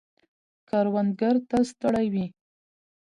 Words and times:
کروندگر 0.69 1.35
تل 1.49 1.63
ستړي 1.71 2.07
وي. 2.13 2.25